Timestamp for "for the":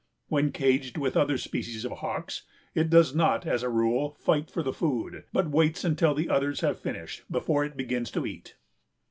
4.49-4.73